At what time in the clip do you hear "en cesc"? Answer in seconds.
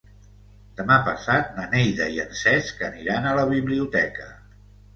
2.25-2.83